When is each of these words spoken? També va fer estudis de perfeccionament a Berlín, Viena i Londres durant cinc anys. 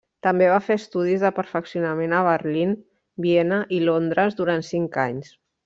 També 0.25 0.45
va 0.51 0.61
fer 0.67 0.77
estudis 0.79 1.25
de 1.25 1.31
perfeccionament 1.39 2.17
a 2.19 2.23
Berlín, 2.29 2.73
Viena 3.27 3.61
i 3.79 3.83
Londres 3.87 4.41
durant 4.43 4.67
cinc 4.75 4.99
anys. 5.09 5.33